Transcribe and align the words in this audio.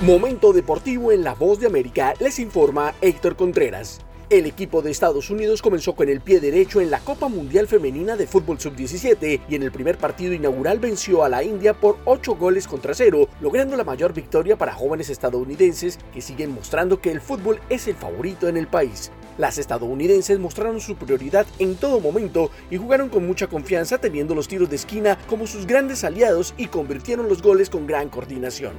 Momento 0.00 0.52
deportivo 0.52 1.10
en 1.10 1.24
La 1.24 1.34
Voz 1.34 1.58
de 1.58 1.66
América, 1.66 2.14
les 2.20 2.38
informa 2.38 2.94
Héctor 3.00 3.34
Contreras. 3.34 3.98
El 4.30 4.46
equipo 4.46 4.80
de 4.80 4.92
Estados 4.92 5.28
Unidos 5.28 5.60
comenzó 5.60 5.96
con 5.96 6.08
el 6.08 6.20
pie 6.20 6.38
derecho 6.38 6.80
en 6.80 6.92
la 6.92 7.00
Copa 7.00 7.26
Mundial 7.26 7.66
Femenina 7.66 8.14
de 8.14 8.28
Fútbol 8.28 8.60
Sub-17 8.60 9.40
y 9.48 9.54
en 9.56 9.64
el 9.64 9.72
primer 9.72 9.98
partido 9.98 10.32
inaugural 10.34 10.78
venció 10.78 11.24
a 11.24 11.28
la 11.28 11.42
India 11.42 11.74
por 11.74 11.98
8 12.04 12.36
goles 12.36 12.68
contra 12.68 12.94
0, 12.94 13.28
logrando 13.40 13.76
la 13.76 13.82
mayor 13.82 14.12
victoria 14.12 14.56
para 14.56 14.72
jóvenes 14.72 15.10
estadounidenses 15.10 15.98
que 16.14 16.20
siguen 16.20 16.52
mostrando 16.54 17.00
que 17.00 17.10
el 17.10 17.20
fútbol 17.20 17.58
es 17.68 17.88
el 17.88 17.96
favorito 17.96 18.46
en 18.46 18.56
el 18.56 18.68
país. 18.68 19.10
Las 19.36 19.58
estadounidenses 19.58 20.38
mostraron 20.38 20.80
su 20.80 20.94
prioridad 20.94 21.44
en 21.58 21.74
todo 21.74 21.98
momento 21.98 22.52
y 22.70 22.76
jugaron 22.76 23.08
con 23.08 23.26
mucha 23.26 23.48
confianza 23.48 23.98
teniendo 23.98 24.36
los 24.36 24.46
tiros 24.46 24.70
de 24.70 24.76
esquina 24.76 25.18
como 25.28 25.48
sus 25.48 25.66
grandes 25.66 26.04
aliados 26.04 26.54
y 26.56 26.68
convirtieron 26.68 27.28
los 27.28 27.42
goles 27.42 27.68
con 27.68 27.88
gran 27.88 28.08
coordinación. 28.10 28.74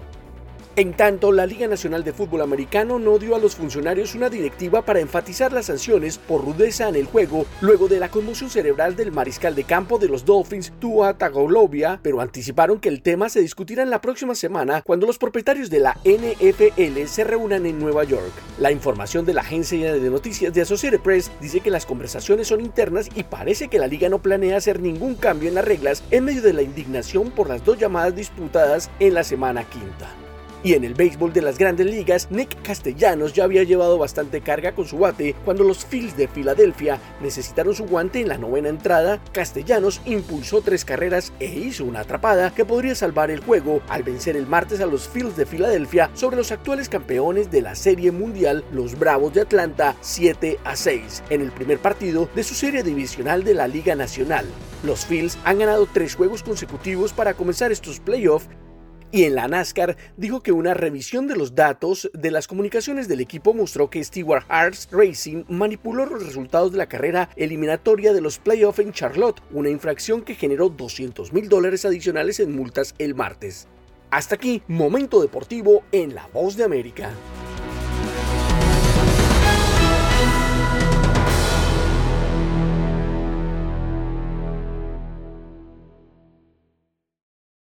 En 0.79 0.93
tanto, 0.93 1.33
la 1.33 1.45
Liga 1.45 1.67
Nacional 1.67 2.05
de 2.05 2.13
Fútbol 2.13 2.39
Americano 2.39 2.99
no 2.99 3.19
dio 3.19 3.35
a 3.35 3.39
los 3.39 3.53
funcionarios 3.53 4.15
una 4.15 4.29
directiva 4.29 4.81
para 4.81 5.02
enfatizar 5.02 5.52
las 5.52 5.65
sanciones 5.65 6.17
por 6.17 6.45
rudeza 6.45 6.88
en 6.88 6.95
el 6.95 7.05
juego 7.05 7.45
luego 7.59 7.89
de 7.89 7.99
la 7.99 8.07
conmoción 8.07 8.49
cerebral 8.49 8.95
del 8.95 9.11
mariscal 9.11 9.55
de 9.55 9.65
campo 9.65 9.99
de 9.99 10.07
los 10.07 10.23
Dolphins, 10.23 10.71
Tua 10.79 11.17
Tagovailoa, 11.17 11.99
pero 12.02 12.21
anticiparon 12.21 12.79
que 12.79 12.88
el 12.88 13.02
tema 13.02 13.27
se 13.27 13.41
discutirá 13.41 13.83
en 13.83 13.89
la 13.89 13.99
próxima 13.99 14.35
semana 14.35 14.81
cuando 14.81 15.05
los 15.05 15.17
propietarios 15.17 15.69
de 15.69 15.81
la 15.81 15.97
NFL 16.05 17.07
se 17.07 17.25
reúnan 17.25 17.66
en 17.66 17.77
Nueva 17.77 18.05
York. 18.05 18.31
La 18.57 18.71
información 18.71 19.25
de 19.25 19.33
la 19.33 19.41
agencia 19.41 19.91
de 19.91 20.09
noticias 20.09 20.53
de 20.53 20.61
Associated 20.61 21.02
Press 21.02 21.30
dice 21.41 21.59
que 21.59 21.71
las 21.71 21.85
conversaciones 21.85 22.47
son 22.47 22.61
internas 22.61 23.09
y 23.16 23.23
parece 23.23 23.67
que 23.67 23.80
la 23.80 23.88
liga 23.88 24.07
no 24.07 24.19
planea 24.19 24.55
hacer 24.55 24.80
ningún 24.80 25.16
cambio 25.16 25.49
en 25.49 25.55
las 25.55 25.66
reglas 25.66 26.05
en 26.09 26.23
medio 26.23 26.41
de 26.41 26.53
la 26.53 26.61
indignación 26.61 27.31
por 27.31 27.49
las 27.49 27.66
dos 27.66 27.77
llamadas 27.77 28.16
disputadas 28.16 28.89
en 29.02 29.13
la 29.13 29.25
semana 29.25 29.66
quinta. 29.66 30.07
Y 30.61 30.73
en 30.73 30.83
el 30.83 30.93
béisbol 30.93 31.31
de 31.31 31.41
las 31.41 31.57
grandes 31.57 31.85
ligas, 31.85 32.27
Nick 32.31 32.61
Castellanos 32.63 33.31
ya 33.33 33.45
había 33.45 33.63
llevado 33.63 33.97
bastante 33.97 34.41
carga 34.41 34.73
con 34.73 34.85
su 34.85 34.97
bate 34.97 35.33
cuando 35.45 35.63
los 35.63 35.85
Phillies 35.85 36.17
de 36.17 36.27
Filadelfia 36.27 36.99
necesitaron 37.21 37.73
su 37.73 37.85
guante 37.85 38.19
en 38.19 38.27
la 38.27 38.38
novena 38.38 38.67
entrada. 38.67 39.21
Castellanos 39.31 40.01
impulsó 40.05 40.61
tres 40.61 40.83
carreras 40.83 41.31
e 41.39 41.45
hizo 41.45 41.85
una 41.85 42.01
atrapada 42.01 42.53
que 42.53 42.66
podría 42.66 42.93
salvar 42.93 43.31
el 43.31 43.39
juego 43.39 43.81
al 43.88 44.03
vencer 44.03 44.35
el 44.35 44.47
martes 44.47 44.81
a 44.81 44.85
los 44.85 45.07
Phillies 45.07 45.38
de 45.38 45.45
Filadelfia 45.45 46.09
sobre 46.13 46.35
los 46.35 46.51
actuales 46.51 46.89
campeones 46.89 47.49
de 47.49 47.61
la 47.61 47.75
Serie 47.75 48.11
Mundial, 48.11 48.66
los 48.73 48.99
Bravos 48.99 49.33
de 49.33 49.41
Atlanta, 49.41 49.95
7 50.01 50.59
a 50.66 50.75
6, 50.75 51.23
en 51.29 51.41
el 51.41 51.51
primer 51.51 51.79
partido 51.79 52.27
de 52.35 52.44
su 52.44 52.53
serie 52.53 52.83
divisional 52.83 53.45
de 53.45 53.53
la 53.53 53.67
Liga 53.67 53.95
Nacional. 53.95 54.45
Los 54.83 55.05
Phillies 55.05 55.38
han 55.45 55.59
ganado 55.59 55.88
tres 55.91 56.16
juegos 56.16 56.44
consecutivos 56.44 57.13
para 57.13 57.33
comenzar 57.33 57.71
estos 57.71 57.99
playoffs 57.99 58.47
y 59.11 59.23
en 59.23 59.35
la 59.35 59.47
NASCAR 59.47 59.97
dijo 60.17 60.41
que 60.41 60.52
una 60.52 60.73
revisión 60.73 61.27
de 61.27 61.35
los 61.35 61.55
datos 61.55 62.09
de 62.13 62.31
las 62.31 62.47
comunicaciones 62.47 63.07
del 63.07 63.21
equipo 63.21 63.53
mostró 63.53 63.89
que 63.89 64.03
Stewart 64.03 64.45
Harts 64.47 64.88
Racing 64.91 65.43
manipuló 65.47 66.05
los 66.05 66.23
resultados 66.23 66.71
de 66.71 66.77
la 66.77 66.89
carrera 66.89 67.29
eliminatoria 67.35 68.13
de 68.13 68.21
los 68.21 68.39
playoffs 68.39 68.79
en 68.79 68.93
Charlotte, 68.93 69.41
una 69.51 69.69
infracción 69.69 70.21
que 70.21 70.35
generó 70.35 70.69
200 70.69 71.33
mil 71.33 71.49
dólares 71.49 71.85
adicionales 71.85 72.39
en 72.39 72.55
multas 72.55 72.93
el 72.99 73.16
martes. 73.16 73.67
Hasta 74.11 74.35
aquí, 74.35 74.63
momento 74.67 75.21
deportivo 75.21 75.83
en 75.91 76.16
La 76.16 76.27
Voz 76.33 76.55
de 76.57 76.63
América. 76.63 77.11